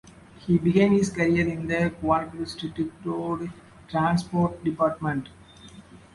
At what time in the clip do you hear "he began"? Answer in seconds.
0.47-0.93